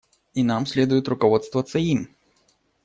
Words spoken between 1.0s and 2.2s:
руководствоваться им.